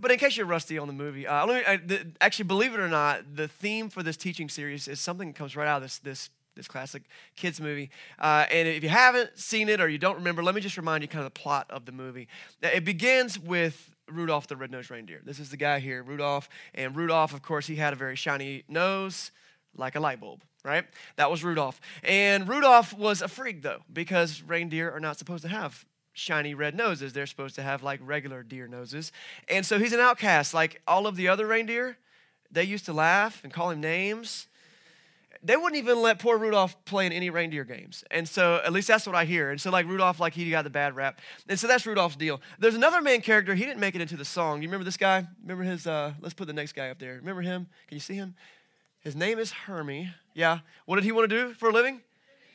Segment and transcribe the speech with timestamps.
[0.00, 2.80] But in case you're rusty on the movie, uh, me, uh, the, actually, believe it
[2.80, 5.82] or not, the theme for this teaching series is something that comes right out of
[5.82, 7.02] this, this, this classic
[7.34, 7.90] kids movie.
[8.18, 11.02] Uh, and if you haven't seen it or you don't remember, let me just remind
[11.02, 12.28] you kind of the plot of the movie.
[12.62, 15.20] It begins with Rudolph the red-nosed reindeer.
[15.24, 16.48] This is the guy here, Rudolph.
[16.74, 19.32] And Rudolph, of course, he had a very shiny nose,
[19.76, 20.84] like a light bulb, right?
[21.16, 21.80] That was Rudolph.
[22.04, 25.84] And Rudolph was a freak, though, because reindeer are not supposed to have
[26.18, 27.12] shiny red noses.
[27.12, 29.12] They're supposed to have like regular deer noses.
[29.48, 30.52] And so he's an outcast.
[30.54, 31.96] Like all of the other reindeer,
[32.50, 34.46] they used to laugh and call him names.
[35.42, 38.02] They wouldn't even let poor Rudolph play in any reindeer games.
[38.10, 39.50] And so, at least that's what I hear.
[39.50, 41.20] And so, like, Rudolph, like, he got the bad rap.
[41.48, 42.40] And so, that's Rudolph's deal.
[42.58, 43.54] There's another main character.
[43.54, 44.62] He didn't make it into the song.
[44.62, 45.28] You remember this guy?
[45.42, 47.14] Remember his, uh, let's put the next guy up there.
[47.14, 47.68] Remember him?
[47.86, 48.34] Can you see him?
[48.98, 50.12] His name is Hermie.
[50.34, 50.58] Yeah.
[50.86, 52.00] What did he want to do for a living?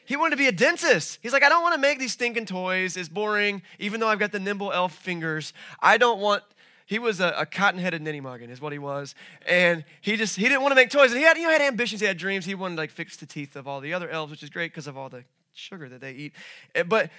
[0.06, 1.20] He wanted to be a dentist.
[1.22, 2.98] He's like, I don't want to make these stinking toys.
[2.98, 5.54] It's boring, even though I've got the nimble elf fingers.
[5.80, 6.44] I don't want.
[6.86, 9.16] He was a, a cotton-headed ninny muggin, is what he was,
[9.48, 11.12] and he just he didn't want to make toys.
[11.12, 12.46] And he had he had ambitions, he had dreams.
[12.46, 14.72] He wanted to like fix the teeth of all the other elves, which is great
[14.72, 16.34] because of all the sugar that they eat.
[16.76, 17.10] Eh, but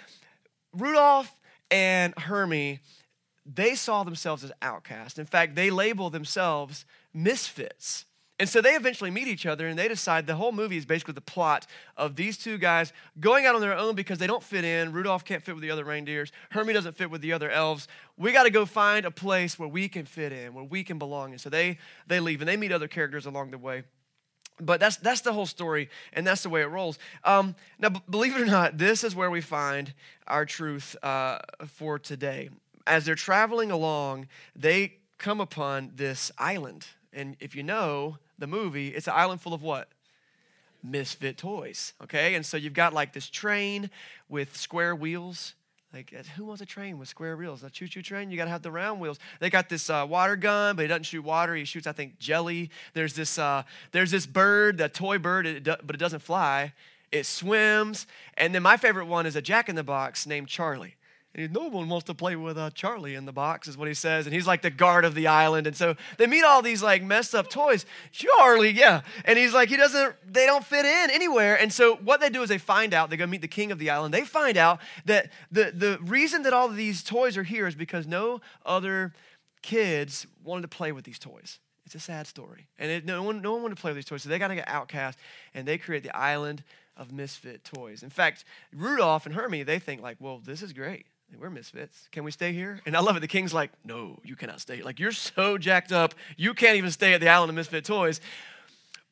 [0.73, 1.35] Rudolph
[1.71, 2.81] and Hermie,
[3.47, 5.19] they saw themselves as outcasts.
[5.19, 8.05] In fact, they label themselves misfits.
[8.41, 11.15] And so they eventually meet each other and they decide the whole movie is basically
[11.15, 14.65] the plot of these two guys going out on their own because they don't fit
[14.65, 14.93] in.
[14.93, 17.87] Rudolph can't fit with the other reindeers, Hermie doesn't fit with the other elves.
[18.17, 20.99] We got to go find a place where we can fit in, where we can
[20.99, 21.31] belong.
[21.31, 23.85] And so they, they leave and they meet other characters along the way.
[24.61, 26.99] But that's, that's the whole story, and that's the way it rolls.
[27.25, 29.93] Um, now, b- believe it or not, this is where we find
[30.29, 32.51] our truth uh, for today.
[32.87, 36.87] As they're traveling along, they come upon this island.
[37.13, 39.89] And if you know, the movie, it's an island full of what?
[40.83, 41.95] Misfit toys.
[42.03, 43.91] Okay, and so you've got like this train
[44.29, 45.55] with square wheels.
[45.93, 47.63] Like, uh, who wants a train with square wheels?
[47.63, 48.29] A choo choo train?
[48.29, 49.21] You got to have the round wheels.
[49.39, 51.55] They got this uh, water gun, but he doesn't shoot water.
[51.55, 52.71] He shoots, I think, jelly.
[52.95, 53.63] There's this, uh,
[53.93, 56.73] there's this bird, the toy bird, it but it doesn't fly.
[57.13, 58.09] It swims.
[58.37, 60.97] And then my favorite one is a jack in the box named Charlie.
[61.37, 63.95] And no one wants to play with uh, Charlie in the box, is what he
[63.95, 64.27] says.
[64.27, 65.67] And he's like the guard of the island.
[65.67, 67.87] And so they meet all these like messed up toys.
[68.13, 69.01] Charlie, yeah.
[69.25, 71.61] And he's like, he doesn't, they don't fit in anywhere.
[71.61, 73.81] And so what they do is they find out, they go meet the king of
[73.81, 74.15] the island.
[74.15, 78.07] They find out that the, the reason that all these toys are here is because
[78.07, 79.13] no other
[79.61, 81.59] kids wanted to play with these toys.
[81.85, 82.69] It's a sad story.
[82.79, 84.23] And it, no, one, no one wanted to play with these toys.
[84.23, 85.19] So they got to get outcast
[85.53, 86.63] and they create the island
[86.97, 88.05] of misfit toys.
[88.05, 91.07] In fact, Rudolph and Hermie, they think like, well, this is great
[91.39, 92.09] we're misfits.
[92.13, 92.81] Can we stay here?
[92.87, 93.21] And I love it.
[93.21, 94.83] The king's like, no, you cannot stay.
[94.83, 98.21] Like, you're so jacked up, you can't even stay at the island of misfit toys.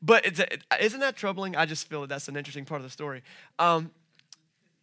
[0.00, 0.40] But it's,
[0.80, 1.54] isn't that troubling?
[1.54, 3.22] I just feel that that's an interesting part of the story.
[3.58, 3.92] Um,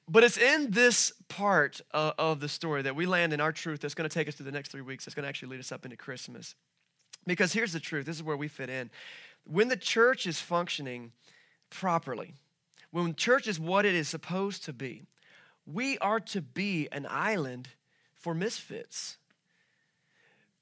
[0.07, 3.81] but it's in this part uh, of the story that we land in our truth
[3.81, 5.05] that's going to take us to the next three weeks.
[5.05, 6.55] That's going to actually lead us up into Christmas.
[7.28, 8.89] Because here's the truth this is where we fit in.
[9.45, 11.11] When the church is functioning
[11.69, 12.33] properly,
[12.91, 15.03] when church is what it is supposed to be,
[15.74, 17.69] we are to be an island
[18.16, 19.18] for misfits.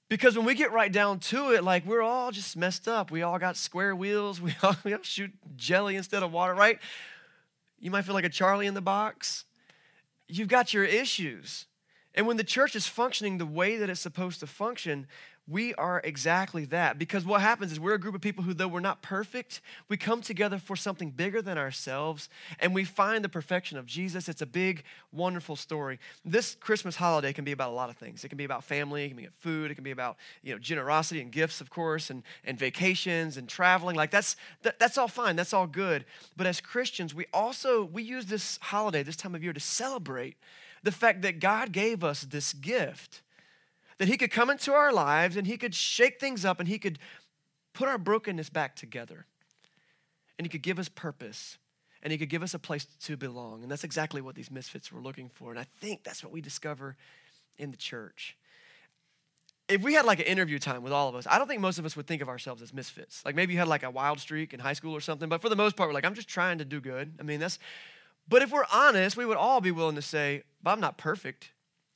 [0.10, 3.12] Because when we get right down to it, like we're all just messed up.
[3.12, 4.40] We all got square wheels.
[4.48, 6.80] We all, we all shoot jelly instead of water, right?
[7.80, 9.46] You might feel like a Charlie in the box.
[10.28, 11.66] You've got your issues.
[12.16, 15.08] And when the church is functioning the way that it's supposed to function,
[15.48, 17.00] we are exactly that.
[17.00, 19.96] Because what happens is we're a group of people who, though we're not perfect, we
[19.96, 22.28] come together for something bigger than ourselves
[22.60, 24.28] and we find the perfection of Jesus.
[24.28, 26.00] It's a big, wonderful story.
[26.26, 28.26] This Christmas holiday can be about a lot of things.
[28.26, 30.54] It can be about family, it can be about food, it can be about you
[30.54, 33.96] know, generosity and gifts, of course, and, and vacations and traveling.
[33.96, 36.04] Like that's, that, that's all fine, that's all good.
[36.36, 40.36] But as Christians, we also, we use this holiday, this time of year to celebrate
[40.84, 43.22] the fact that God gave us this gift
[43.98, 46.80] that He could come into our lives and He could shake things up and He
[46.80, 47.00] could
[47.74, 49.26] put our brokenness back together.
[50.38, 51.58] And He could give us purpose
[52.04, 53.64] and He could give us a place to belong.
[53.64, 55.52] And that's exactly what these misfits were looking for.
[55.52, 56.96] And I think that's what we discover
[57.58, 58.38] in the church.
[59.68, 61.78] If we had like an interview time with all of us, I don't think most
[61.78, 63.26] of us would think of ourselves as misfits.
[63.26, 65.50] Like maybe you had like a wild streak in high school or something, but for
[65.50, 67.16] the most part, we're like, I'm just trying to do good.
[67.20, 67.60] I mean, that's,
[68.30, 71.52] but if we're honest, we would all be willing to say, but I'm not perfect.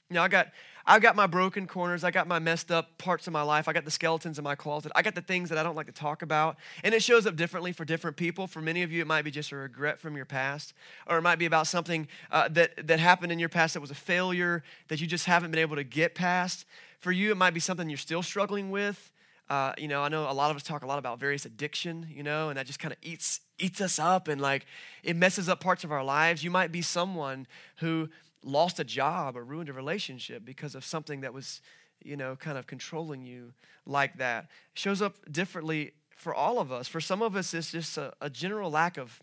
[0.10, 0.48] You know, I got
[0.86, 2.04] I've got my broken corners.
[2.04, 3.68] I got my messed up parts of my life.
[3.68, 4.92] I got the skeletons in my closet.
[4.96, 6.58] I got the things that I don't like to talk about.
[6.84, 8.48] And it shows up differently for different people.
[8.48, 10.74] For many of you, it might be just a regret from your past,
[11.08, 13.92] or it might be about something uh, that, that happened in your past that was
[13.92, 16.66] a failure that you just haven't been able to get past.
[17.00, 19.12] For you, it might be something you're still struggling with.
[19.50, 22.08] Uh, you know, I know a lot of us talk a lot about various addiction,
[22.10, 24.66] you know, and that just kind of eats eats us up and like
[25.04, 26.42] it messes up parts of our lives.
[26.42, 27.46] You might be someone
[27.78, 28.08] who
[28.44, 31.62] lost a job or ruined a relationship because of something that was
[32.04, 33.54] you know, kind of controlling you
[33.86, 34.46] like that.
[34.74, 36.88] It shows up differently for all of us.
[36.88, 39.22] For some of us, it's just a, a general lack of,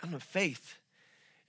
[0.00, 0.76] I don't know, faith.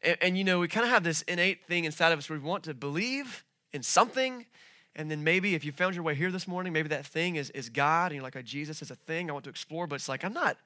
[0.02, 2.40] And, and you know, we kind of have this innate thing inside of us where
[2.40, 4.46] we want to believe in something.
[4.96, 7.50] And then maybe if you found your way here this morning, maybe that thing is,
[7.52, 9.88] is God and you're like, oh, Jesus is a thing I want to explore.
[9.88, 10.58] But it's like, I'm not,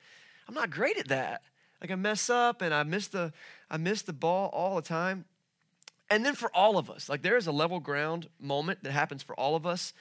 [0.48, 1.44] I'm not great at that.
[1.82, 3.34] Like I mess up and I miss the,
[3.70, 5.26] I miss the ball all the time.
[6.12, 9.24] And then for all of us, like there is a level ground moment that happens
[9.24, 9.94] for all of us.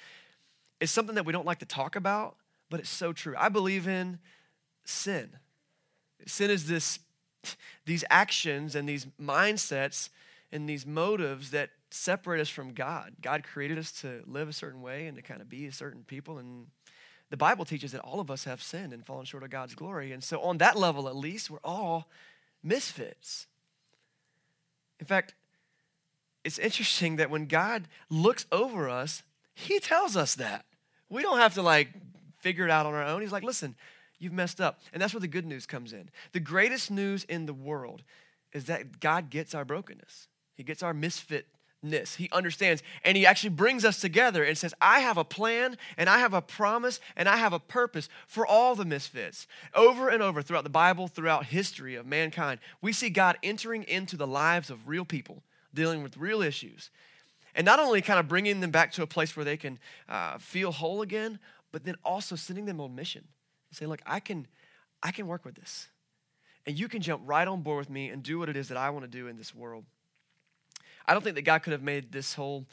[0.80, 2.34] It's something that we don't like to talk about,
[2.68, 3.34] but it's so true.
[3.38, 4.18] I believe in
[4.84, 5.30] sin.
[6.26, 6.98] Sin is this
[7.86, 10.10] these actions and these mindsets
[10.50, 13.12] and these motives that separate us from God.
[13.22, 16.02] God created us to live a certain way and to kind of be a certain
[16.02, 16.38] people.
[16.38, 16.66] And
[17.30, 20.10] the Bible teaches that all of us have sinned and fallen short of God's glory.
[20.10, 22.08] And so, on that level, at least, we're all
[22.62, 23.46] misfits.
[24.98, 25.34] In fact,
[26.44, 29.22] it's interesting that when God looks over us,
[29.54, 30.64] He tells us that.
[31.08, 31.88] We don't have to like
[32.38, 33.20] figure it out on our own.
[33.20, 33.74] He's like, listen,
[34.18, 34.80] you've messed up.
[34.92, 36.10] And that's where the good news comes in.
[36.32, 38.02] The greatest news in the world
[38.52, 41.44] is that God gets our brokenness, He gets our misfitness.
[42.16, 46.08] He understands and He actually brings us together and says, I have a plan and
[46.08, 49.46] I have a promise and I have a purpose for all the misfits.
[49.74, 54.16] Over and over throughout the Bible, throughout history of mankind, we see God entering into
[54.16, 55.42] the lives of real people
[55.74, 56.90] dealing with real issues.
[57.54, 59.78] And not only kind of bringing them back to a place where they can
[60.08, 61.38] uh, feel whole again,
[61.72, 63.26] but then also sending them on mission.
[63.72, 64.46] Say, look, I can,
[65.02, 65.88] I can work with this.
[66.66, 68.76] And you can jump right on board with me and do what it is that
[68.76, 69.84] I want to do in this world.
[71.06, 72.66] I don't think that God could have made this whole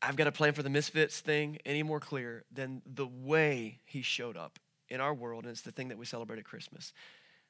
[0.00, 4.02] I've got a plan for the misfits thing any more clear than the way he
[4.02, 4.58] showed up
[4.88, 5.44] in our world.
[5.44, 6.92] And it's the thing that we celebrate at Christmas.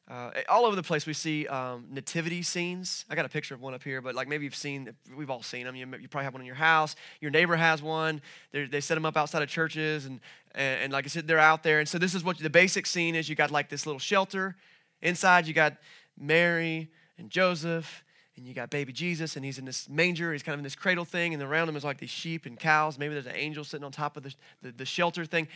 [0.08, 3.04] Uh, all over the place, we see um, nativity scenes.
[3.10, 5.42] I got a picture of one up here, but like maybe you've seen, we've all
[5.42, 5.76] seen them.
[5.76, 6.96] You, you probably have one in your house.
[7.20, 8.22] Your neighbor has one.
[8.50, 10.20] They're, they set them up outside of churches, and,
[10.54, 11.78] and, and like I said, they're out there.
[11.78, 13.28] And so this is what the basic scene is.
[13.28, 14.56] You got like this little shelter.
[15.02, 15.76] Inside, you got
[16.18, 16.88] Mary
[17.18, 18.02] and Joseph,
[18.34, 20.32] and you got baby Jesus, and he's in this manger.
[20.32, 22.58] He's kind of in this cradle thing, and around him is like these sheep and
[22.58, 22.98] cows.
[22.98, 25.48] Maybe there's an angel sitting on top of the, the, the shelter thing.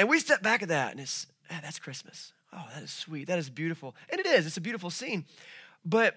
[0.00, 2.32] And we step back at that, and it's, ah, that's Christmas.
[2.52, 3.28] Oh, that is sweet.
[3.28, 3.94] That is beautiful.
[4.08, 5.24] And it is, it's a beautiful scene.
[5.84, 6.16] But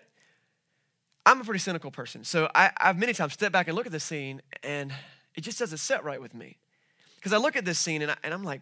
[1.25, 2.23] I'm a pretty cynical person.
[2.23, 4.91] So I, have many times stepped back and look at this scene, and
[5.35, 6.57] it just doesn't set right with me.
[7.15, 8.61] Because I look at this scene and, I, and I'm like,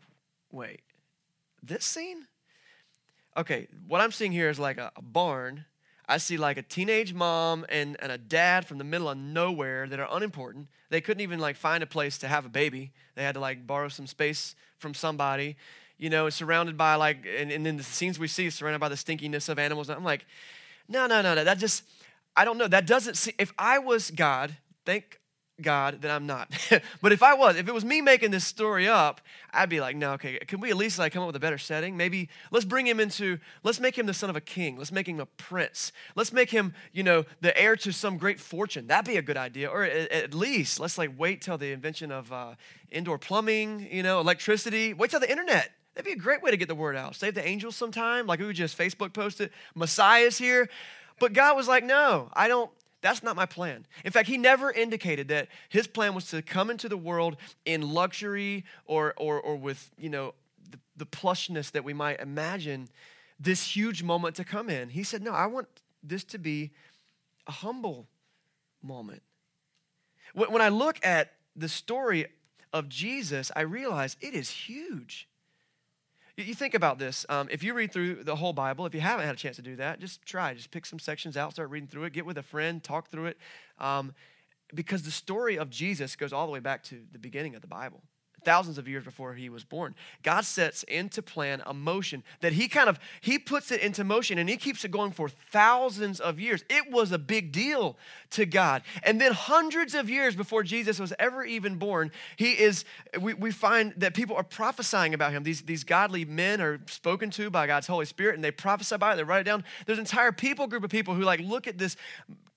[0.51, 0.81] wait,
[1.63, 2.27] this scene?
[3.35, 5.65] Okay, what I'm seeing here is like a, a barn.
[6.07, 9.87] I see like a teenage mom and, and a dad from the middle of nowhere
[9.87, 10.67] that are unimportant.
[10.89, 12.91] They couldn't even like find a place to have a baby.
[13.15, 15.55] They had to like borrow some space from somebody
[16.01, 18.95] you know, surrounded by like, and, and then the scenes we see surrounded by the
[18.95, 19.87] stinkiness of animals.
[19.87, 20.25] I'm like,
[20.89, 21.43] no, no, no, no.
[21.43, 21.83] That just,
[22.35, 22.67] I don't know.
[22.67, 25.21] That doesn't see, if I was God, thank
[25.61, 26.49] God that I'm not.
[27.03, 29.21] but if I was, if it was me making this story up,
[29.53, 31.59] I'd be like, no, okay, can we at least like come up with a better
[31.59, 31.95] setting?
[31.95, 34.79] Maybe let's bring him into, let's make him the son of a king.
[34.79, 35.91] Let's make him a prince.
[36.15, 38.87] Let's make him, you know, the heir to some great fortune.
[38.87, 39.69] That'd be a good idea.
[39.69, 42.55] Or at, at least let's like wait till the invention of uh,
[42.89, 44.95] indoor plumbing, you know, electricity.
[44.95, 45.69] Wait till the internet.
[45.93, 47.15] That'd be a great way to get the word out.
[47.15, 48.25] Save the angels sometime.
[48.27, 49.51] Like we would just Facebook post it.
[49.75, 50.69] Messiah's here.
[51.19, 52.71] But God was like, no, I don't,
[53.01, 53.85] that's not my plan.
[54.05, 57.35] In fact, he never indicated that his plan was to come into the world
[57.65, 60.33] in luxury or, or, or with, you know,
[60.69, 62.87] the, the plushness that we might imagine
[63.39, 64.89] this huge moment to come in.
[64.89, 65.67] He said, no, I want
[66.03, 66.71] this to be
[67.47, 68.07] a humble
[68.81, 69.23] moment.
[70.33, 72.27] When I look at the story
[72.71, 75.27] of Jesus, I realize it is huge.
[76.37, 77.25] You think about this.
[77.29, 79.61] Um, if you read through the whole Bible, if you haven't had a chance to
[79.61, 80.53] do that, just try.
[80.53, 83.25] Just pick some sections out, start reading through it, get with a friend, talk through
[83.25, 83.37] it.
[83.79, 84.13] Um,
[84.73, 87.67] because the story of Jesus goes all the way back to the beginning of the
[87.67, 88.01] Bible
[88.43, 89.95] thousands of years before he was born.
[90.23, 94.37] God sets into plan a motion that he kind of he puts it into motion
[94.37, 96.63] and he keeps it going for thousands of years.
[96.69, 97.97] It was a big deal
[98.31, 98.81] to God.
[99.03, 102.85] And then hundreds of years before Jesus was ever even born, he is
[103.19, 105.43] we, we find that people are prophesying about him.
[105.43, 109.13] These, these godly men are spoken to by God's Holy Spirit and they prophesy about
[109.13, 109.63] it, they write it down.
[109.85, 111.95] There's an entire people group of people who like look at this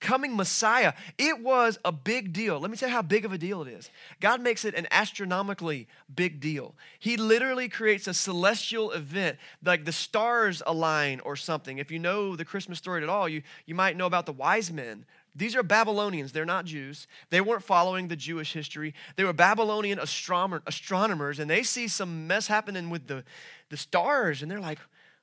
[0.05, 0.93] coming Messiah.
[1.17, 2.59] It was a big deal.
[2.59, 3.89] Let me tell you how big of a deal it is.
[4.21, 6.75] God makes it an astronomically big deal.
[6.99, 11.79] He literally creates a celestial event, like the stars align or something.
[11.79, 14.71] If you know the Christmas story at all, you, you might know about the wise
[14.71, 15.05] men.
[15.35, 16.31] These are Babylonians.
[16.31, 17.07] They're not Jews.
[17.31, 18.93] They weren't following the Jewish history.
[19.15, 23.23] They were Babylonian astronomer, astronomers, and they see some mess happening with the,
[23.69, 24.79] the stars, and they're like,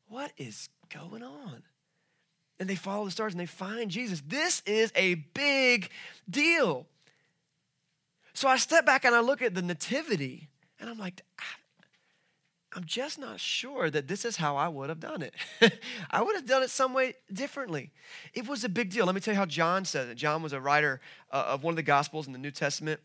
[0.09, 1.63] what is going on?
[2.63, 4.23] And they follow the stars and they find Jesus.
[4.25, 5.91] This is a big
[6.31, 6.87] deal.
[8.35, 11.23] So I step back and I look at the nativity and I'm like,
[12.77, 15.35] I'm just not sure that this is how I would have done it.
[16.11, 17.91] I would have done it some way differently.
[18.33, 19.07] It was a big deal.
[19.07, 20.15] Let me tell you how John said it.
[20.15, 21.01] John was a writer
[21.33, 23.01] uh, of one of the Gospels in the New Testament.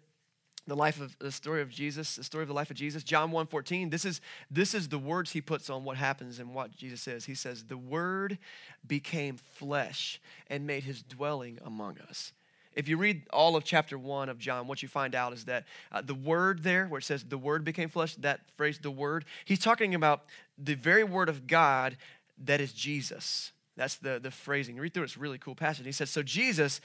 [0.67, 3.03] The life of the story of Jesus, the story of the life of Jesus.
[3.03, 3.89] John 1:14.
[3.89, 4.21] This is
[4.51, 7.25] this is the words he puts on what happens and what Jesus says.
[7.25, 8.37] He says, "The word
[8.85, 12.33] became flesh and made his dwelling among us."
[12.77, 15.65] If you read all of chapter one of John, what you find out is that
[15.91, 19.25] uh, the word there, where it says the word became flesh, that phrase, the word,
[19.45, 20.25] he's talking about
[20.59, 21.97] the very word of God
[22.45, 23.51] that is Jesus.
[23.77, 24.77] That's the, the phrasing.
[24.77, 25.87] Read through it, it's a really cool passage.
[25.87, 26.79] He says, So Jesus,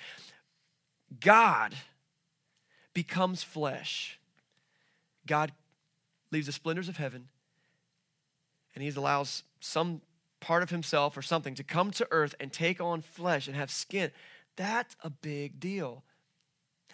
[1.20, 1.74] God,
[2.94, 4.18] becomes flesh.
[5.26, 5.52] God
[6.30, 7.28] leaves the splendors of heaven
[8.74, 10.00] and he allows some
[10.40, 13.70] part of himself or something to come to earth and take on flesh and have
[13.70, 14.10] skin.
[14.56, 16.02] That's a big deal.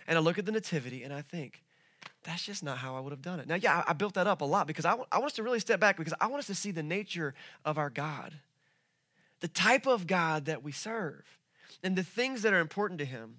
[0.07, 1.63] And I look at the nativity and I think,
[2.25, 3.47] that's just not how I would have done it.
[3.47, 5.61] Now, yeah, I built that up a lot because I, I want us to really
[5.61, 8.35] step back because I want us to see the nature of our God,
[9.41, 11.25] the type of God that we serve,
[11.83, 13.37] and the things that are important to Him.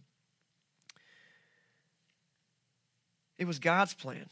[3.39, 4.27] It was God's plan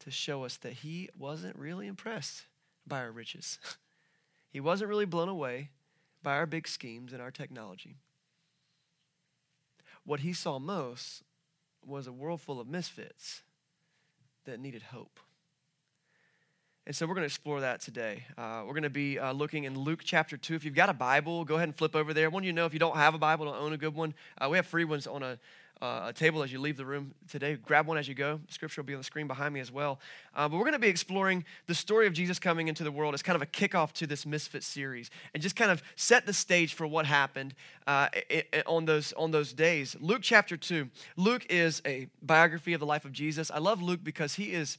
[0.00, 2.42] to show us that He wasn't really impressed
[2.86, 3.58] by our riches.
[4.50, 5.70] he wasn't really blown away
[6.22, 7.96] by our big schemes and our technology.
[10.04, 11.22] What he saw most
[11.84, 13.42] was a world full of misfits
[14.46, 15.20] that needed hope.
[16.86, 18.24] And so we're going to explore that today.
[18.38, 20.54] Uh, we're going to be uh, looking in Luke chapter 2.
[20.54, 22.24] If you've got a Bible, go ahead and flip over there.
[22.24, 23.94] I want you to know if you don't have a Bible, don't own a good
[23.94, 25.38] one, uh, we have free ones on a
[25.80, 27.56] uh, a table as you leave the room today.
[27.56, 28.40] Grab one as you go.
[28.48, 30.00] Scripture will be on the screen behind me as well.
[30.34, 33.14] Uh, but we're going to be exploring the story of Jesus coming into the world
[33.14, 36.32] as kind of a kickoff to this Misfit series and just kind of set the
[36.32, 37.54] stage for what happened
[37.86, 38.08] uh,
[38.66, 39.96] on, those, on those days.
[40.00, 40.88] Luke chapter 2.
[41.16, 43.50] Luke is a biography of the life of Jesus.
[43.50, 44.78] I love Luke because he is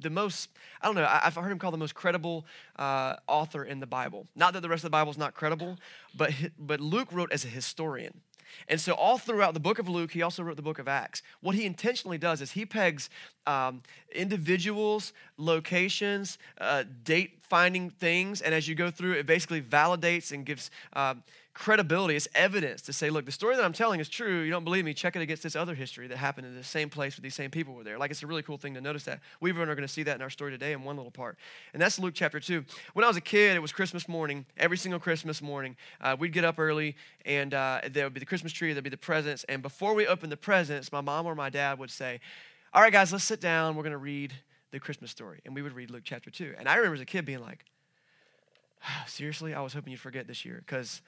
[0.00, 3.80] the most, I don't know, I've heard him called the most credible uh, author in
[3.80, 4.26] the Bible.
[4.34, 5.78] Not that the rest of the Bible is not credible,
[6.16, 8.20] but, but Luke wrote as a historian.
[8.68, 11.22] And so, all throughout the book of Luke, he also wrote the book of Acts.
[11.40, 13.10] What he intentionally does is he pegs
[13.46, 20.32] um, individuals, locations, uh, date finding things, and as you go through, it basically validates
[20.32, 21.14] and gives uh,
[21.52, 22.14] credibility.
[22.14, 24.42] It's evidence to say, look, the story that I'm telling is true.
[24.42, 24.94] You don't believe me?
[24.94, 27.50] Check it against this other history that happened in the same place where these same
[27.50, 27.98] people were there.
[27.98, 29.20] Like, it's a really cool thing to notice that.
[29.40, 31.36] We even are going to see that in our story today in one little part.
[31.74, 32.64] And that's Luke chapter 2.
[32.94, 34.46] When I was a kid, it was Christmas morning.
[34.56, 38.26] Every single Christmas morning, uh, we'd get up early, and uh, there would be the
[38.26, 39.44] Christmas tree, there'd be the presents.
[39.44, 42.20] And before we opened the presents, my mom or my dad would say,
[42.72, 43.74] All right, guys, let's sit down.
[43.74, 44.32] We're going to read
[44.70, 45.40] the Christmas story.
[45.44, 46.54] And we would read Luke chapter 2.
[46.58, 47.64] And I remember as a kid being like,
[48.84, 51.02] ah, Seriously, I was hoping you'd forget this year because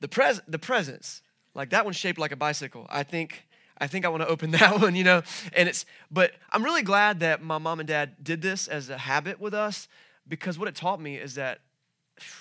[0.00, 1.22] the, pres- the presents,
[1.54, 2.86] like that one's shaped like a bicycle.
[2.90, 3.46] I think
[3.78, 5.22] I think I want to open that one, you know.
[5.52, 8.98] And it's but I'm really glad that my mom and dad did this as a
[8.98, 9.88] habit with us
[10.28, 11.60] because what it taught me is that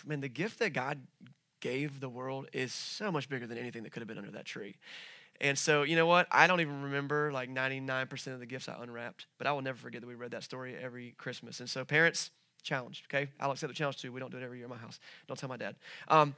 [0.06, 1.00] man, the gift that God
[1.60, 4.46] gave the world is so much bigger than anything that could have been under that
[4.46, 4.76] tree.
[5.42, 6.28] And so, you know what?
[6.32, 9.78] I don't even remember like 99% of the gifts I unwrapped, but I will never
[9.78, 11.60] forget that we read that story every Christmas.
[11.60, 12.30] And so, parents,
[12.62, 13.28] challenge, okay?
[13.40, 14.12] I'll accept the challenge too.
[14.12, 15.00] We don't do it every year in my house.
[15.28, 15.76] Don't tell my dad.
[16.08, 16.36] Um,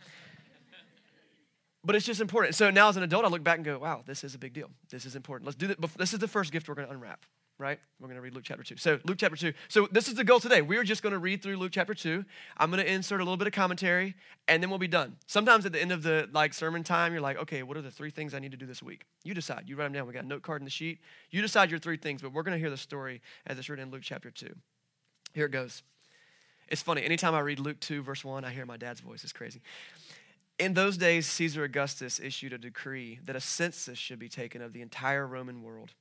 [1.83, 2.55] but it's just important.
[2.55, 4.53] So now as an adult, I look back and go, wow, this is a big
[4.53, 4.69] deal.
[4.89, 5.47] This is important.
[5.47, 5.81] Let's do that.
[5.97, 7.25] This is the first gift we're going to unwrap,
[7.63, 7.79] right?
[7.99, 8.75] We're going to read Luke chapter 2.
[8.75, 9.53] So, Luke chapter 2.
[9.69, 10.61] So, this is the goal today.
[10.61, 12.25] We're just going to read through Luke chapter 2.
[12.57, 14.15] I'm going to insert a little bit of commentary,
[14.49, 15.15] and then we'll be done.
[15.27, 17.89] Sometimes at the end of the like sermon time, you're like, okay, what are the
[17.89, 19.05] three things I need to do this week?
[19.23, 19.63] You decide.
[19.67, 20.07] You write them down.
[20.07, 20.99] We got a note card in the sheet.
[21.31, 23.87] You decide your three things, but we're going to hear the story as it's written
[23.87, 24.53] in Luke chapter 2.
[25.33, 25.83] Here it goes.
[26.67, 27.03] It's funny.
[27.03, 29.23] Anytime I read Luke 2, verse 1, I hear my dad's voice.
[29.23, 29.61] It's crazy.
[30.59, 34.73] In those days, Caesar Augustus issued a decree that a census should be taken of
[34.73, 35.93] the entire Roman world.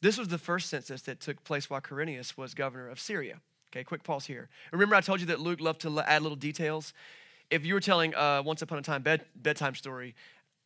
[0.00, 3.40] This was the first census that took place while Quirinius was governor of Syria.
[3.70, 4.48] Okay, quick pause here.
[4.72, 6.94] Remember, I told you that Luke loved to add little details?
[7.50, 10.14] If you were telling a once upon a time bed, bedtime story,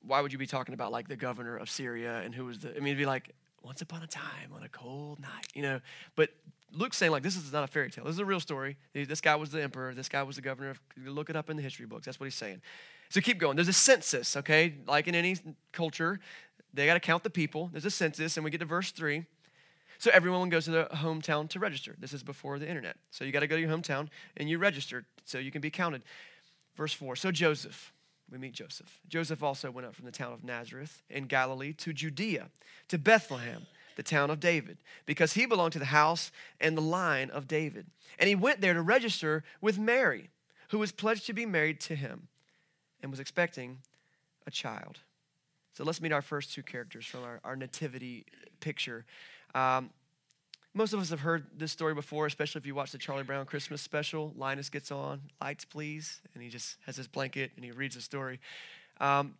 [0.02, 2.70] why would you be talking about like the governor of Syria and who was the,
[2.70, 3.30] I mean, it'd be like,
[3.62, 5.80] once upon a time on a cold night, you know?
[6.16, 6.30] But
[6.72, 8.04] Luke's saying, like, this is not a fairy tale.
[8.04, 8.76] This is a real story.
[8.94, 9.94] This guy was the emperor.
[9.94, 10.74] This guy was the governor.
[11.04, 12.06] Look it up in the history books.
[12.06, 12.62] That's what he's saying.
[13.10, 13.56] So keep going.
[13.56, 14.74] There's a census, okay?
[14.86, 15.36] Like in any
[15.70, 16.18] culture,
[16.74, 17.68] they got to count the people.
[17.72, 19.26] There's a census, and we get to verse three.
[19.98, 21.94] So everyone goes to their hometown to register.
[21.98, 22.96] This is before the internet.
[23.10, 25.70] So you got to go to your hometown and you register so you can be
[25.70, 26.02] counted.
[26.74, 27.14] Verse four.
[27.14, 27.92] So Joseph,
[28.30, 29.00] we meet Joseph.
[29.08, 32.48] Joseph also went up from the town of Nazareth in Galilee to Judea,
[32.88, 37.30] to Bethlehem, the town of David, because he belonged to the house and the line
[37.30, 37.86] of David.
[38.18, 40.30] And he went there to register with Mary,
[40.70, 42.26] who was pledged to be married to him
[43.02, 43.78] and was expecting
[44.46, 44.98] a child.
[45.74, 48.26] So let's meet our first two characters from our, our nativity
[48.60, 49.04] picture.
[49.54, 49.90] Um,
[50.74, 53.44] most of us have heard this story before, especially if you watch the Charlie Brown
[53.44, 54.32] Christmas special.
[54.36, 58.00] Linus gets on, lights please, and he just has his blanket and he reads the
[58.00, 58.40] story.
[59.00, 59.34] Um,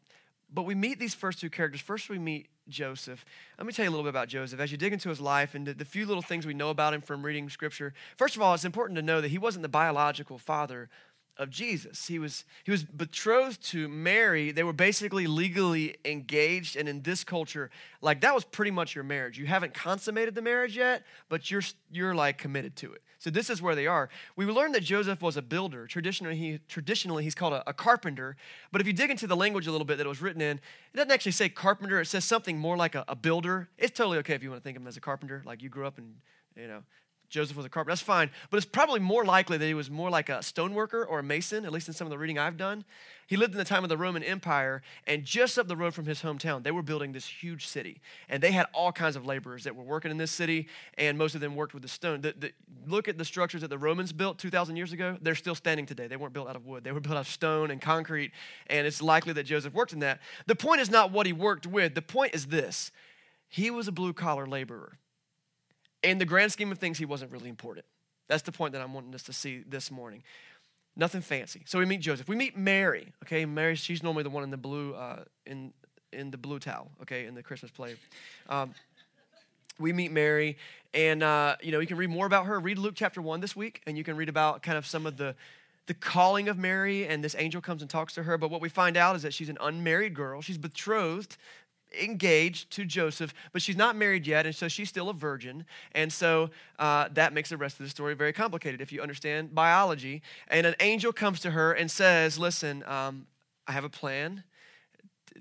[0.52, 1.80] but we meet these first two characters.
[1.80, 3.24] First, we meet Joseph.
[3.58, 4.60] Let me tell you a little bit about Joseph.
[4.60, 6.92] As you dig into his life and the, the few little things we know about
[6.92, 9.68] him from reading scripture, first of all, it's important to know that he wasn't the
[9.68, 10.90] biological father
[11.38, 12.06] of Jesus.
[12.06, 14.52] He was, he was betrothed to Mary.
[14.52, 16.76] They were basically legally engaged.
[16.76, 17.70] And in this culture,
[18.00, 19.38] like that was pretty much your marriage.
[19.38, 23.02] You haven't consummated the marriage yet, but you're, you're like committed to it.
[23.18, 24.08] So this is where they are.
[24.34, 25.86] We learned that Joseph was a builder.
[25.86, 28.36] Traditionally, he, traditionally he's called a, a carpenter.
[28.72, 30.56] But if you dig into the language a little bit that it was written in,
[30.92, 32.00] it doesn't actually say carpenter.
[32.00, 33.68] It says something more like a, a builder.
[33.78, 35.42] It's totally okay if you want to think of him as a carpenter.
[35.46, 36.16] Like you grew up and,
[36.56, 36.82] you know,
[37.32, 37.92] Joseph was a carpenter.
[37.92, 38.30] That's fine.
[38.50, 41.64] But it's probably more likely that he was more like a stoneworker or a mason,
[41.64, 42.84] at least in some of the reading I've done.
[43.26, 46.04] He lived in the time of the Roman Empire, and just up the road from
[46.04, 48.02] his hometown, they were building this huge city.
[48.28, 51.34] And they had all kinds of laborers that were working in this city, and most
[51.34, 52.20] of them worked with the stone.
[52.20, 52.52] The, the,
[52.86, 55.16] look at the structures that the Romans built 2,000 years ago.
[55.22, 56.08] They're still standing today.
[56.08, 58.32] They weren't built out of wood, they were built out of stone and concrete,
[58.66, 60.20] and it's likely that Joseph worked in that.
[60.46, 62.92] The point is not what he worked with, the point is this
[63.48, 64.98] he was a blue collar laborer
[66.02, 67.87] in the grand scheme of things, he wasn't really important.
[68.28, 70.23] That's the point that I'm wanting us to see this morning.
[70.97, 71.62] Nothing fancy.
[71.66, 72.28] So we meet Joseph.
[72.28, 73.12] We meet Mary.
[73.25, 73.75] Okay, Mary.
[73.76, 75.73] She's normally the one in the blue, uh, in
[76.12, 76.90] in the blue towel.
[77.02, 77.97] Okay, in the Christmas play.
[78.49, 78.75] Um,
[79.78, 80.59] we meet Mary,
[80.92, 82.61] and uh, you know you can read more about her.
[82.61, 85.16] Read Luke chapter one this week, and you can read about kind of some of
[85.16, 85.35] the
[85.87, 88.38] the calling of Mary, and this angel comes and talks to her.
[88.38, 90.40] But what we find out is that she's an unmarried girl.
[90.40, 91.37] She's betrothed
[92.00, 95.64] engaged to Joseph, but she's not married yet, and so she's still a virgin.
[95.92, 99.54] And so uh, that makes the rest of the story very complicated if you understand
[99.54, 100.22] biology.
[100.49, 103.26] And an angel comes to her and says, Listen, um,
[103.66, 104.44] I have a plan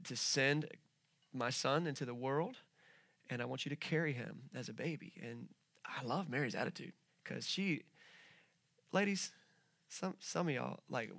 [0.03, 0.67] to send
[1.34, 2.58] my son into the world,
[3.29, 5.13] and I want you to carry him as a baby.
[5.22, 5.48] And
[5.86, 6.93] I love Mary's attitude
[7.24, 7.84] because she,
[8.91, 9.31] ladies,
[9.89, 11.12] some, some of y'all, like,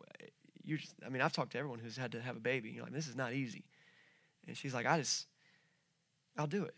[0.65, 2.71] you I mean, I've talked to everyone who's had to have a baby.
[2.71, 3.65] You're like, this is not easy.
[4.47, 5.27] And she's like, I just,
[6.37, 6.75] I'll do it.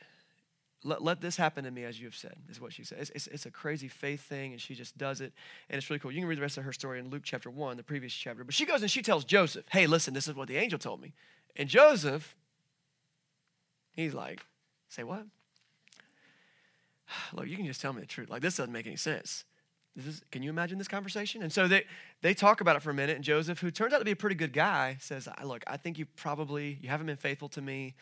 [0.86, 2.98] Let, let this happen to me as you have said, is what she said.
[3.00, 5.32] It's, it's, it's, a crazy faith thing, and she just does it.
[5.70, 6.12] And it's really cool.
[6.12, 8.44] You can read the rest of her story in Luke chapter 1, the previous chapter.
[8.44, 11.00] But she goes and she tells Joseph, hey, listen, this is what the angel told
[11.00, 11.14] me.
[11.56, 12.36] And Joseph,
[13.92, 14.44] he's like,
[14.90, 15.24] say what?
[17.32, 18.28] Look, you can just tell me the truth.
[18.28, 19.44] Like, this doesn't make any sense.
[19.96, 21.42] Is, can you imagine this conversation?
[21.42, 21.84] And so they,
[22.20, 24.16] they talk about it for a minute, and Joseph, who turns out to be a
[24.16, 27.94] pretty good guy, says, Look, I think you probably, you haven't been faithful to me,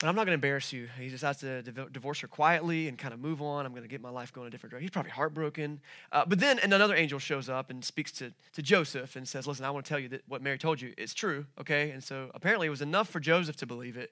[0.00, 0.88] but I'm not going to embarrass you.
[0.98, 3.64] He decides to divorce her quietly and kind of move on.
[3.64, 4.84] I'm going to get my life going a different direction.
[4.84, 5.80] He's probably heartbroken.
[6.10, 9.46] Uh, but then and another angel shows up and speaks to, to Joseph and says,
[9.46, 11.92] Listen, I want to tell you that what Mary told you is true, okay?
[11.92, 14.10] And so apparently it was enough for Joseph to believe it.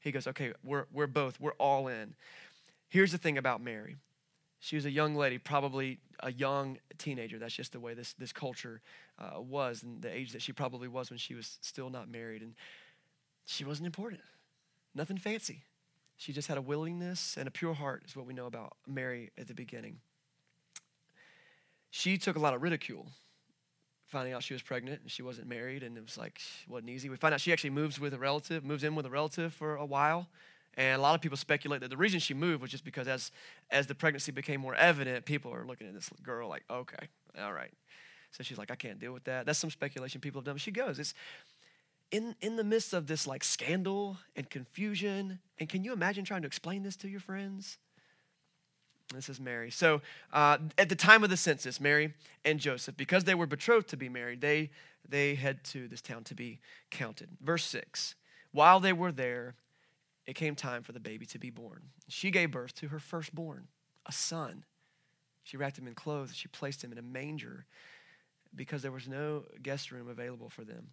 [0.00, 2.14] He goes, Okay, we're, we're both, we're all in.
[2.88, 3.96] Here's the thing about Mary
[4.60, 7.38] she was a young lady, probably a young teenager.
[7.38, 8.82] That's just the way this, this culture
[9.18, 12.42] uh, was and the age that she probably was when she was still not married.
[12.42, 12.54] And
[13.46, 14.20] she wasn't important,
[14.94, 15.62] nothing fancy.
[16.18, 19.30] She just had a willingness and a pure heart, is what we know about Mary
[19.38, 20.00] at the beginning.
[21.90, 23.08] She took a lot of ridicule
[24.06, 27.08] finding out she was pregnant and she wasn't married, and it was like, wasn't easy.
[27.08, 29.76] We find out she actually moves with a relative, moves in with a relative for
[29.76, 30.28] a while.
[30.80, 33.32] And a lot of people speculate that the reason she moved was just because as,
[33.70, 37.06] as the pregnancy became more evident, people are looking at this girl like, okay,
[37.38, 37.70] all right.
[38.30, 39.44] So she's like, I can't deal with that.
[39.44, 40.56] That's some speculation people have done.
[40.56, 40.98] She goes.
[40.98, 41.12] It's
[42.10, 45.38] in, in the midst of this like scandal and confusion.
[45.58, 47.76] And can you imagine trying to explain this to your friends?
[49.14, 49.70] This is Mary.
[49.70, 50.00] So
[50.32, 53.98] uh, at the time of the census, Mary and Joseph, because they were betrothed to
[53.98, 54.70] be married, they,
[55.06, 56.58] they head to this town to be
[56.90, 57.28] counted.
[57.42, 58.14] Verse 6
[58.52, 59.56] While they were there,
[60.30, 61.82] it came time for the baby to be born.
[62.06, 63.66] She gave birth to her firstborn,
[64.06, 64.64] a son.
[65.42, 66.36] She wrapped him in clothes.
[66.36, 67.66] She placed him in a manger
[68.54, 70.86] because there was no guest room available for them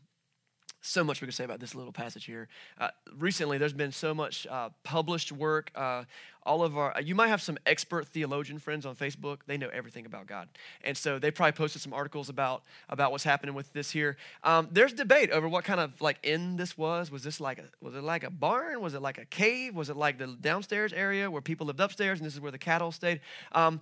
[0.81, 2.47] so much we could say about this little passage here.
[2.77, 5.71] Uh, recently, there's been so much uh, published work.
[5.75, 6.03] Uh,
[6.43, 9.39] all of our, you might have some expert theologian friends on Facebook.
[9.47, 10.47] They know everything about God,
[10.83, 14.17] and so they probably posted some articles about about what's happening with this here.
[14.43, 17.11] Um, there's debate over what kind of like inn this was.
[17.11, 18.81] Was this like a was it like a barn?
[18.81, 19.75] Was it like a cave?
[19.75, 22.57] Was it like the downstairs area where people lived upstairs, and this is where the
[22.57, 23.19] cattle stayed?
[23.51, 23.81] Um,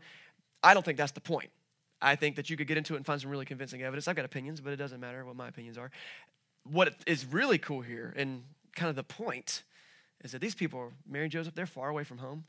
[0.63, 1.51] I don't think that's the point.
[2.01, 4.07] I think that you could get into it and find some really convincing evidence.
[4.07, 5.91] I've got opinions, but it doesn't matter what my opinions are
[6.71, 8.43] what is really cool here, and
[8.75, 9.63] kind of the point,
[10.23, 12.45] is that these people, Mary and Joseph, they're far away from home.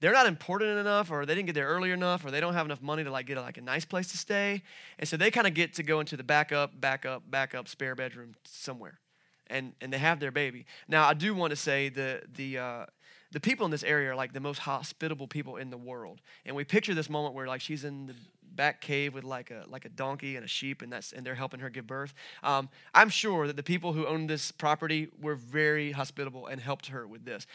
[0.00, 2.66] They're not important enough, or they didn't get there early enough, or they don't have
[2.66, 4.62] enough money to like get a, like a nice place to stay,
[4.98, 8.34] and so they kind of get to go into the backup, backup, backup spare bedroom
[8.44, 9.00] somewhere.
[9.48, 10.66] and, and they have their baby.
[10.88, 12.86] Now, I do want to say the, the, uh,
[13.32, 16.20] the people in this area are like the most hospitable people in the world.
[16.44, 18.14] And we picture this moment where like she's in the
[18.56, 21.34] back cave with like a like a donkey and a sheep, and that's and they're
[21.34, 22.14] helping her give birth.
[22.42, 26.86] Um, I'm sure that the people who owned this property were very hospitable and helped
[26.88, 27.46] her with this.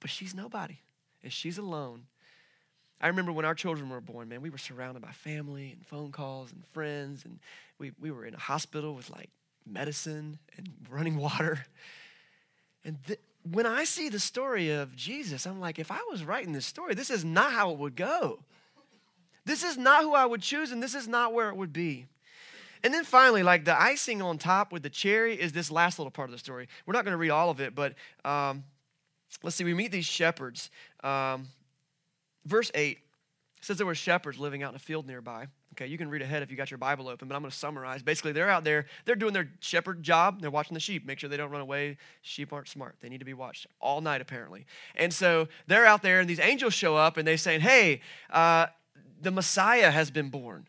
[0.00, 0.78] But she's nobody,
[1.22, 2.06] and she's alone.
[3.02, 6.12] I remember when our children were born, man, we were surrounded by family and phone
[6.12, 7.40] calls and friends, and
[7.78, 9.28] we, we were in a hospital with like
[9.66, 11.64] medicine and running water.
[12.84, 13.18] And th-
[13.50, 16.94] when I see the story of Jesus, I'm like, if I was writing this story,
[16.94, 18.38] this is not how it would go.
[19.44, 22.06] This is not who I would choose, and this is not where it would be.
[22.84, 26.10] And then finally, like the icing on top with the cherry is this last little
[26.10, 26.68] part of the story.
[26.86, 28.64] We're not going to read all of it, but um,
[29.42, 29.64] let's see.
[29.64, 30.70] We meet these shepherds.
[31.04, 31.48] Um,
[32.44, 32.98] verse 8
[33.60, 35.46] says there were shepherds living out in a field nearby.
[35.74, 37.56] Okay, you can read ahead if you got your Bible open, but I'm going to
[37.56, 38.02] summarize.
[38.02, 40.40] Basically, they're out there, they're doing their shepherd job.
[40.42, 41.96] They're watching the sheep, make sure they don't run away.
[42.20, 42.96] Sheep aren't smart.
[43.00, 44.66] They need to be watched all night, apparently.
[44.96, 48.66] And so they're out there, and these angels show up, and they're saying, Hey, uh,
[49.22, 50.66] the Messiah has been born.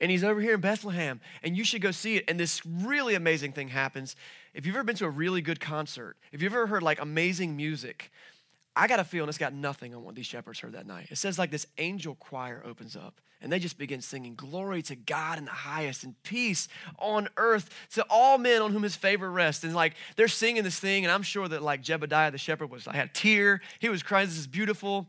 [0.00, 2.24] And he's over here in Bethlehem, and you should go see it.
[2.28, 4.14] And this really amazing thing happens.
[4.52, 7.56] If you've ever been to a really good concert, if you've ever heard like amazing
[7.56, 8.10] music,
[8.74, 11.08] I got a feeling it's got nothing on what these shepherds heard that night.
[11.10, 14.96] It says like this angel choir opens up and they just begin singing glory to
[14.96, 19.30] God in the highest and peace on earth to all men on whom his favor
[19.30, 19.64] rests.
[19.64, 22.86] And like they're singing this thing, and I'm sure that like Jebediah the shepherd was,
[22.86, 23.62] I had a tear.
[23.78, 25.06] He was crying, this is beautiful.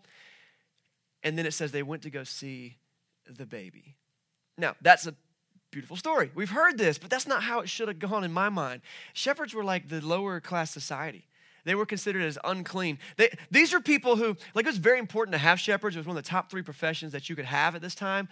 [1.23, 2.77] And then it says they went to go see
[3.35, 3.95] the baby.
[4.57, 5.15] Now, that's a
[5.71, 6.31] beautiful story.
[6.33, 8.81] We've heard this, but that's not how it should have gone in my mind.
[9.13, 11.27] Shepherds were like the lower class society.
[11.65, 12.97] They were considered as unclean.
[13.17, 15.97] They, these are people who, like, it was very important to have shepherds.
[15.97, 18.29] It was one of the top three professions that you could have at this time.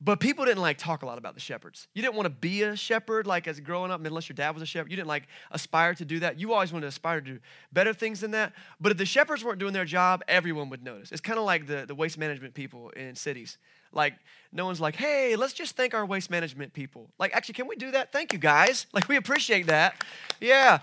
[0.00, 1.88] But people didn't like talk a lot about the shepherds.
[1.92, 4.62] You didn't want to be a shepherd like as growing up, unless your dad was
[4.62, 4.92] a shepherd.
[4.92, 6.38] You didn't like aspire to do that.
[6.38, 7.38] You always wanted to aspire to do
[7.72, 8.52] better things than that.
[8.80, 11.10] But if the shepherds weren't doing their job, everyone would notice.
[11.10, 13.58] It's kind of like the, the waste management people in cities.
[13.92, 14.14] Like,
[14.52, 17.10] no one's like, hey, let's just thank our waste management people.
[17.18, 18.12] Like, actually, can we do that?
[18.12, 18.86] Thank you, guys.
[18.92, 20.02] Like, we appreciate that.
[20.40, 20.78] Yeah.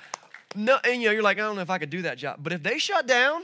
[0.56, 2.40] No, and you know, you're like, I don't know if I could do that job.
[2.42, 3.44] But if they shut down,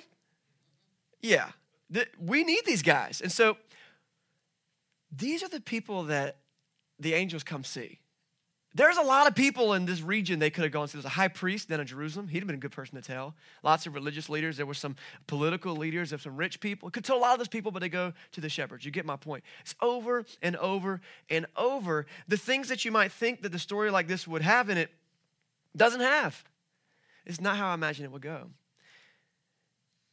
[1.22, 1.50] yeah,
[1.94, 3.22] th- we need these guys.
[3.22, 3.58] And so
[5.12, 6.38] these are the people that
[7.00, 8.00] the angels come see.
[8.74, 10.94] There's a lot of people in this region they could have gone to.
[10.94, 12.30] There's a high priest down in Jerusalem.
[12.30, 13.36] He'd have been a good person to tell.
[13.64, 14.56] Lots of religious leaders.
[14.56, 14.96] There were some
[15.28, 16.12] political leaders.
[16.12, 16.90] There's some rich people.
[16.90, 18.86] Could tell a lot of those people, but they go to the shepherds.
[18.86, 19.44] You get my point.
[19.60, 22.06] It's over and over and over.
[22.30, 24.90] The things that you might think that the story like this would have in it
[25.76, 26.42] doesn't have.
[27.26, 28.52] It's not how I imagine it would go.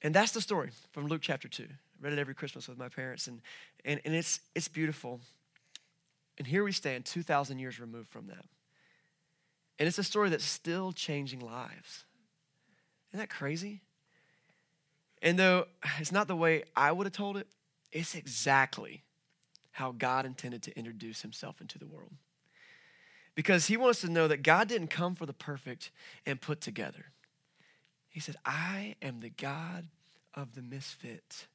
[0.02, 1.68] And that's the story from Luke chapter 2.
[2.00, 3.40] Read it every Christmas with my parents, and,
[3.84, 5.20] and, and it's, it's beautiful.
[6.38, 8.44] And here we stand, 2,000 years removed from that.
[9.78, 12.04] And it's a story that's still changing lives.
[13.11, 13.80] Isn't that crazy?
[15.22, 15.66] And though
[15.98, 17.48] it's not the way I would have told it,
[17.90, 19.02] it's exactly
[19.72, 22.12] how God intended to introduce himself into the world
[23.38, 25.92] because he wants to know that God didn't come for the perfect
[26.26, 27.06] and put together.
[28.08, 29.87] He said, I am the God
[30.34, 31.46] of the misfit.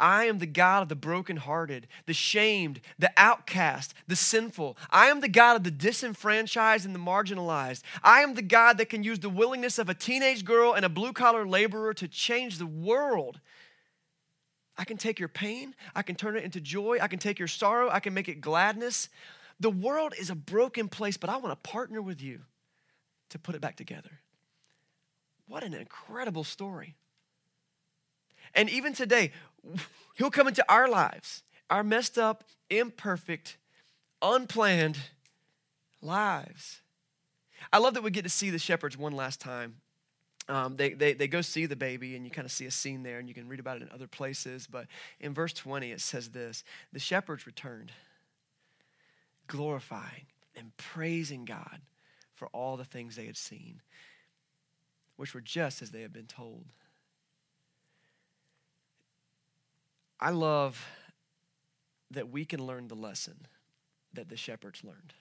[0.00, 4.76] I am the God of the brokenhearted, the shamed, the outcast, the sinful.
[4.90, 7.82] I am the God of the disenfranchised and the marginalized.
[8.02, 10.88] I am the God that can use the willingness of a teenage girl and a
[10.88, 13.40] blue collar laborer to change the world.
[14.78, 17.48] I can take your pain, I can turn it into joy, I can take your
[17.48, 19.10] sorrow, I can make it gladness.
[19.60, 22.40] The world is a broken place, but I want to partner with you
[23.28, 24.20] to put it back together.
[25.46, 26.94] What an incredible story.
[28.54, 29.32] And even today,
[30.16, 33.56] He'll come into our lives, our messed up, imperfect,
[34.22, 34.98] unplanned
[36.02, 36.80] lives.
[37.72, 39.76] I love that we get to see the shepherds one last time.
[40.48, 43.02] Um, they, they, they go see the baby, and you kind of see a scene
[43.02, 44.66] there, and you can read about it in other places.
[44.66, 44.86] But
[45.20, 47.92] in verse 20, it says this The shepherds returned
[49.46, 51.80] glorifying and praising God
[52.34, 53.80] for all the things they had seen,
[55.16, 56.66] which were just as they had been told.
[60.20, 60.86] I love
[62.10, 63.46] that we can learn the lesson
[64.12, 65.14] that the shepherds learned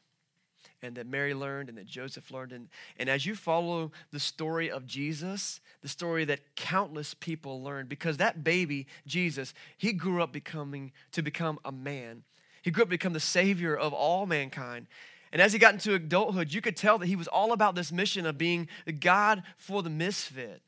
[0.81, 2.51] and that Mary learned and that Joseph learned.
[2.51, 7.89] And, and as you follow the story of Jesus, the story that countless people learned,
[7.89, 12.23] because that baby, Jesus, he grew up becoming to become a man.
[12.61, 14.87] He grew up to become the savior of all mankind.
[15.31, 17.91] And as he got into adulthood, you could tell that he was all about this
[17.91, 20.61] mission of being the God for the misfit,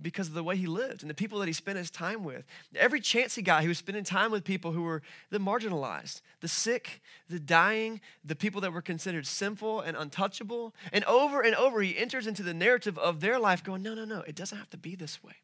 [0.00, 2.44] because of the way he lived and the people that he spent his time with.
[2.74, 6.48] Every chance he got, he was spending time with people who were the marginalized, the
[6.48, 10.74] sick, the dying, the people that were considered sinful and untouchable.
[10.92, 14.04] And over and over, he enters into the narrative of their life going, no, no,
[14.04, 15.34] no, it doesn't have to be this way.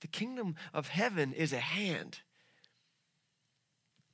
[0.00, 2.20] The kingdom of heaven is at hand.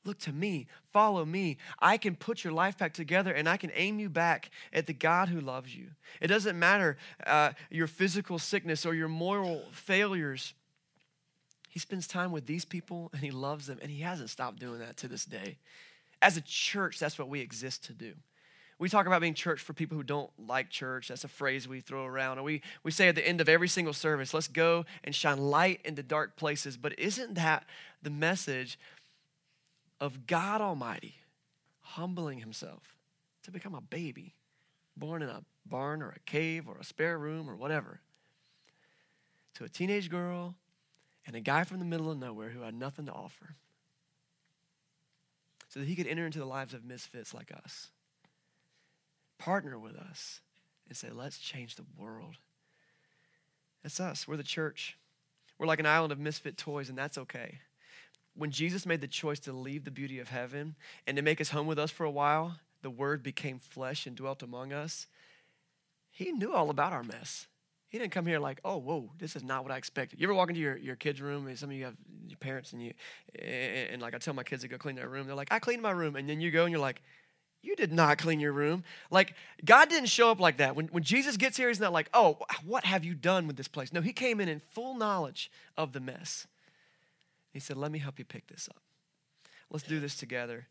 [0.06, 1.58] Look to me, follow me.
[1.80, 4.92] I can put your life back together and I can aim you back at the
[4.92, 5.88] God who loves you.
[6.20, 10.54] It doesn't matter uh, your physical sickness or your moral failures.
[11.68, 14.78] He spends time with these people and he loves them, and he hasn't stopped doing
[14.78, 15.58] that to this day.
[16.22, 18.14] As a church, that's what we exist to do.
[18.78, 21.08] We talk about being church for people who don't like church.
[21.08, 22.38] That's a phrase we throw around.
[22.38, 25.38] And we, we say at the end of every single service, let's go and shine
[25.38, 26.76] light into dark places.
[26.76, 27.64] But isn't that
[28.02, 28.78] the message
[30.00, 31.16] of God Almighty
[31.80, 32.96] humbling himself
[33.42, 34.34] to become a baby
[34.96, 38.00] born in a barn or a cave or a spare room or whatever
[39.54, 40.54] to a teenage girl
[41.26, 43.56] and a guy from the middle of nowhere who had nothing to offer
[45.68, 47.88] so that he could enter into the lives of misfits like us
[49.38, 50.40] partner with us
[50.88, 52.36] and say let's change the world.
[53.82, 54.26] That's us.
[54.26, 54.96] We're the church.
[55.58, 57.58] We're like an island of misfit toys and that's okay
[58.36, 61.50] when Jesus made the choice to leave the beauty of heaven and to make his
[61.50, 65.06] home with us for a while, the word became flesh and dwelt among us.
[66.10, 67.46] He knew all about our mess.
[67.88, 70.20] He didn't come here like, oh, whoa, this is not what I expected.
[70.20, 71.96] You ever walk into your, your kid's room and some of you have
[72.26, 72.92] your parents and you,
[73.38, 75.26] and, and like I tell my kids to go clean their room.
[75.26, 76.16] They're like, I cleaned my room.
[76.16, 77.00] And then you go and you're like,
[77.62, 78.84] you did not clean your room.
[79.10, 80.76] Like, God didn't show up like that.
[80.76, 83.68] When, when Jesus gets here, he's not like, oh, what have you done with this
[83.68, 83.92] place?
[83.92, 86.46] No, he came in in full knowledge of the mess.
[87.56, 88.82] He said, Let me help you pick this up.
[89.70, 90.66] Let's do this together.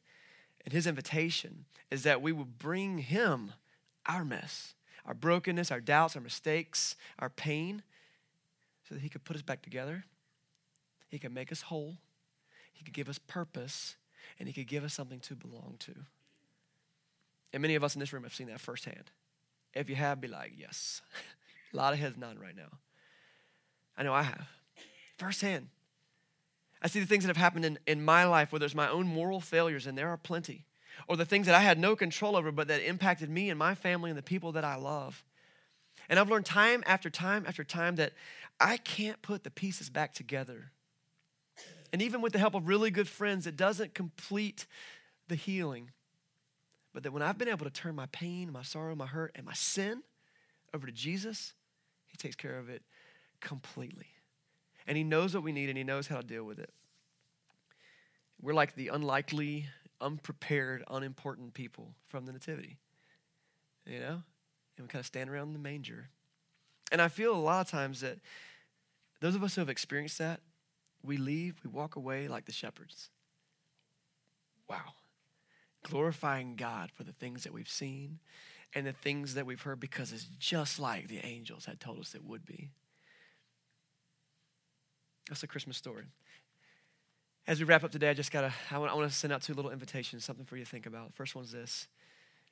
[0.63, 3.53] And his invitation is that we will bring him
[4.05, 7.81] our mess, our brokenness, our doubts, our mistakes, our pain,
[8.87, 10.03] so that he could put us back together.
[11.07, 11.97] He could make us whole.
[12.71, 13.95] He could give us purpose,
[14.37, 15.95] and he could give us something to belong to.
[17.51, 19.09] And many of us in this room have seen that firsthand.
[19.73, 21.01] If you have, be like, yes.
[21.73, 22.77] A lot of heads nodding right now.
[23.97, 24.47] I know I have.
[25.17, 25.69] Firsthand.
[26.81, 29.07] I see the things that have happened in, in my life where there's my own
[29.07, 30.65] moral failures, and there are plenty,
[31.07, 33.75] or the things that I had no control over, but that impacted me and my
[33.75, 35.23] family and the people that I love.
[36.09, 38.13] And I've learned time after time after time that
[38.59, 40.71] I can't put the pieces back together.
[41.91, 44.65] And even with the help of really good friends, it doesn't complete
[45.27, 45.91] the healing.
[46.93, 49.45] But that when I've been able to turn my pain, my sorrow, my hurt, and
[49.45, 50.03] my sin
[50.73, 51.53] over to Jesus,
[52.07, 52.83] He takes care of it
[53.41, 54.14] completely
[54.87, 56.71] and He knows what we need and He knows how to deal with it.
[58.41, 59.67] We're like the unlikely,
[60.01, 62.77] unprepared, unimportant people from the Nativity,
[63.85, 64.21] you know?
[64.77, 66.09] And we kind of stand around the manger.
[66.91, 68.19] And I feel a lot of times that
[69.21, 70.41] those of us who have experienced that,
[71.03, 73.09] we leave, we walk away like the shepherds.
[74.69, 74.93] Wow.
[75.83, 78.19] Glorifying God for the things that we've seen
[78.73, 82.13] and the things that we've heard because it's just like the angels had told us
[82.13, 82.69] it would be.
[85.29, 86.03] That's the Christmas story.
[87.47, 89.41] As we wrap up today, I just gotta, I want, I want to send out
[89.41, 91.13] two little invitations, something for you to think about.
[91.13, 91.87] First one's this.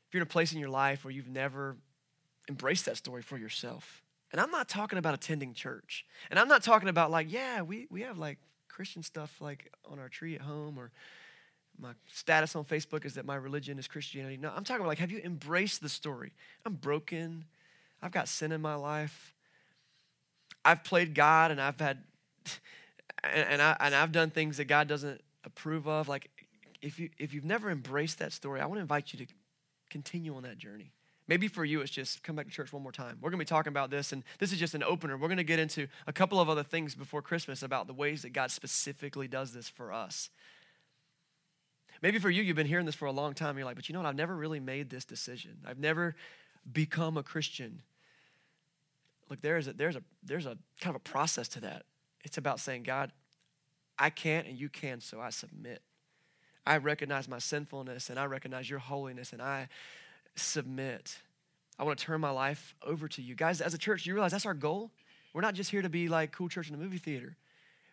[0.08, 1.76] If you're in a place in your life where you've never
[2.48, 6.64] embraced that story for yourself, and I'm not talking about attending church, and I'm not
[6.64, 10.42] talking about like, yeah, we, we have like Christian stuff like on our tree at
[10.42, 10.92] home, or
[11.80, 14.38] my status on Facebook is that my religion is Christianity.
[14.38, 16.34] No, I'm talking about like, have you embraced the story?
[16.66, 17.46] I'm broken.
[18.02, 19.34] I've got sin in my life.
[20.66, 22.00] I've played God and I've had
[23.24, 26.08] and, and, I, and I've done things that God doesn't approve of.
[26.08, 26.30] Like,
[26.82, 29.34] if, you, if you've never embraced that story, I want to invite you to
[29.90, 30.92] continue on that journey.
[31.28, 33.18] Maybe for you, it's just come back to church one more time.
[33.22, 35.16] We're going to be talking about this, and this is just an opener.
[35.16, 38.24] We're going to get into a couple of other things before Christmas about the ways
[38.24, 40.30] that God specifically does this for us.
[42.02, 43.58] Maybe for you, you've been hearing this for a long time.
[43.58, 44.10] You're like, but you know what?
[44.10, 45.60] I've never really made this decision.
[45.66, 46.16] I've never
[46.70, 47.82] become a Christian.
[49.30, 51.84] Look, there's a, there's a, there's a kind of a process to that.
[52.24, 53.12] It's about saying, God,
[53.98, 55.82] I can't and you can, so I submit.
[56.66, 59.68] I recognize my sinfulness and I recognize your holiness and I
[60.36, 61.18] submit.
[61.78, 63.36] I want to turn my life over to you.
[63.36, 64.92] Guys, as a church, you realize that's our goal?
[65.34, 67.36] We're not just here to be like cool church in a movie theater.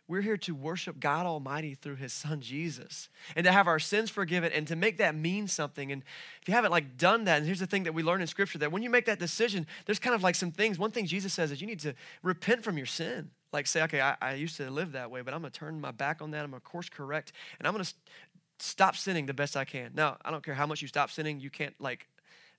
[0.06, 4.10] We're here to worship God Almighty through His Son Jesus and to have our sins
[4.10, 5.92] forgiven and to make that mean something.
[5.92, 6.02] And
[6.42, 8.58] if you haven't like done that, and here's the thing that we learn in Scripture
[8.58, 10.80] that when you make that decision, there's kind of like some things.
[10.80, 13.30] One thing Jesus says is you need to repent from your sin.
[13.52, 15.90] Like say, okay, I, I used to live that way, but I'm gonna turn my
[15.90, 16.44] back on that.
[16.44, 18.00] I'm gonna course correct, and I'm gonna st-
[18.58, 19.92] stop sinning the best I can.
[19.94, 22.06] Now, I don't care how much you stop sinning, you can't like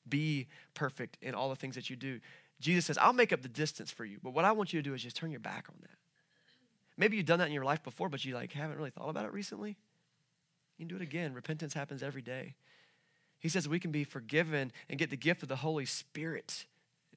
[0.08, 2.20] be perfect in all the things that you do.
[2.60, 4.88] Jesus says, I'll make up the distance for you, but what I want you to
[4.88, 5.98] do is just turn your back on that.
[6.98, 9.26] Maybe you've done that in your life before, but you like haven't really thought about
[9.26, 9.78] it recently.
[10.78, 11.34] You can do it again.
[11.34, 12.56] Repentance happens every day.
[13.40, 16.66] He says we can be forgiven and get the gift of the Holy Spirit.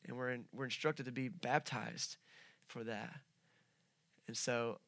[0.06, 2.16] And we're, in, we're instructed to be baptized
[2.66, 3.14] for that.
[4.26, 4.78] And so,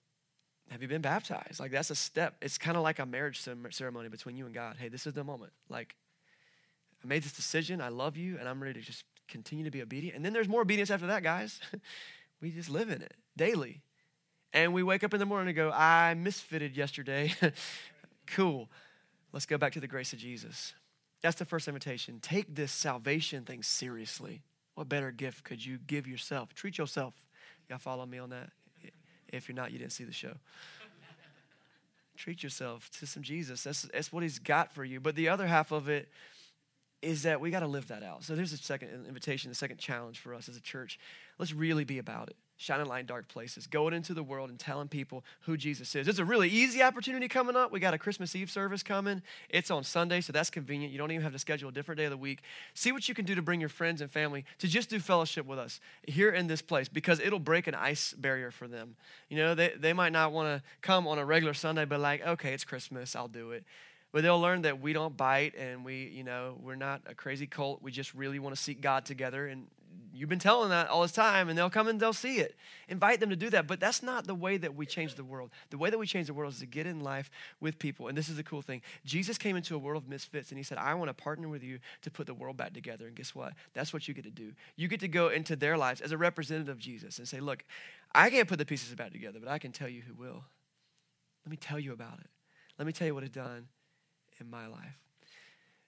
[0.70, 1.61] have you been baptized?
[1.61, 2.37] Like, that's a step.
[2.42, 4.77] It's kind of like a marriage ceremony between you and God.
[4.79, 5.53] Hey, this is the moment.
[5.68, 5.94] Like,
[7.05, 7.81] I made this decision.
[7.81, 10.16] I love you, and I'm ready to just continue to be obedient.
[10.16, 11.61] And then there's more obedience after that, guys.
[12.40, 13.83] we just live in it daily.
[14.53, 17.33] And we wake up in the morning and go, I misfitted yesterday.
[18.27, 18.68] cool.
[19.33, 20.72] Let's go back to the grace of Jesus.
[21.22, 22.20] That's the first invitation.
[22.20, 24.42] Take this salvation thing seriously.
[24.75, 26.55] What better gift could you give yourself?
[26.55, 27.14] Treat yourself.
[27.68, 28.51] Y'all follow me on that?
[29.33, 30.35] If you're not, you didn't see the show.
[32.17, 33.62] Treat yourself to some Jesus.
[33.62, 35.01] That's, that's what he's got for you.
[35.01, 36.09] But the other half of it
[37.03, 38.25] is that we got to live that out.
[38.25, 40.99] So there's a second invitation, the second challenge for us as a church.
[41.39, 44.59] Let's really be about it shining light in dark places, going into the world and
[44.59, 46.09] telling people who Jesus is.
[46.09, 47.71] It's a really easy opportunity coming up.
[47.71, 49.23] We got a Christmas Eve service coming.
[49.51, 50.92] It's on Sunday, so that's convenient.
[50.92, 52.40] You don't even have to schedule a different day of the week.
[52.75, 55.47] See what you can do to bring your friends and family to just do fellowship
[55.47, 58.97] with us here in this place because it'll break an ice barrier for them.
[59.29, 62.27] You know, they, they might not want to come on a regular Sunday, but like,
[62.27, 63.64] okay, it's Christmas, I'll do it
[64.12, 67.47] but they'll learn that we don't bite and we you know we're not a crazy
[67.47, 69.66] cult we just really want to seek god together and
[70.16, 72.57] You've been telling that all this time, and they'll come and they'll see it.
[72.88, 73.66] Invite them to do that.
[73.66, 75.51] But that's not the way that we change the world.
[75.69, 78.09] The way that we change the world is to get in life with people.
[78.09, 80.64] And this is the cool thing Jesus came into a world of misfits, and he
[80.64, 83.07] said, I want to partner with you to put the world back together.
[83.07, 83.53] And guess what?
[83.75, 84.53] That's what you get to do.
[84.77, 87.64] You get to go into their lives as a representative of Jesus and say, Look,
[88.14, 90.45] I can't put the pieces back together, but I can tell you who will.
[91.45, 92.31] Let me tell you about it.
[92.79, 93.69] Let me tell you what it's done
[94.40, 94.99] in my life.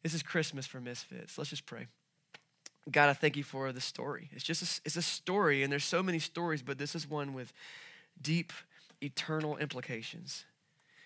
[0.02, 1.38] This is Christmas for misfits.
[1.38, 1.86] Let's just pray.
[2.90, 4.30] God, I thank you for the story.
[4.32, 7.34] It's just a, it's a story, and there's so many stories, but this is one
[7.34, 7.52] with
[8.20, 8.52] deep,
[9.02, 10.44] eternal implications.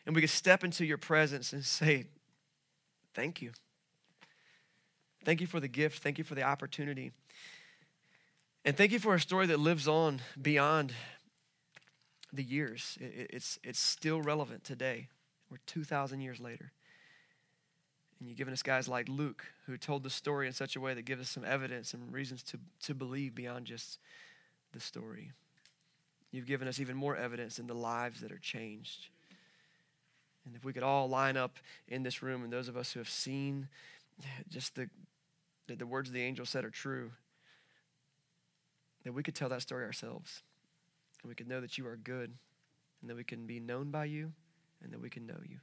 [0.07, 2.07] And we can step into your presence and say,
[3.15, 3.53] Thank you.
[5.25, 6.03] Thank you for the gift.
[6.03, 7.13] Thank you for the opportunity.
[8.65, 10.95] And thank you for a story that lives on beyond
[12.33, 12.97] the years.
[13.01, 15.09] It's, it's still relevant today.
[15.51, 16.73] We're 2,000 years later.
[18.23, 20.95] And you've given us guys like Luke who told the story in such a way
[20.95, 23.99] that gives us some evidence and reasons to, to believe beyond just
[24.71, 25.33] the story.
[26.31, 29.09] You've given us even more evidence in the lives that are changed.
[30.47, 31.59] And if we could all line up
[31.89, 33.67] in this room, and those of us who have seen
[34.49, 34.89] just the,
[35.67, 37.11] that the words the angel said are true,
[39.03, 40.45] that we could tell that story ourselves.
[41.25, 42.33] And we could know that you are good,
[43.01, 44.31] and that we can be known by you,
[44.81, 45.59] and that we can know you.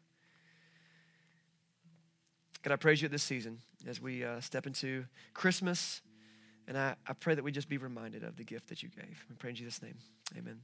[2.64, 6.02] God, I praise you at this season as we uh, step into Christmas.
[6.68, 9.26] And I, I pray that we just be reminded of the gift that you gave.
[9.30, 9.96] We pray in Jesus' name.
[10.38, 10.60] Amen.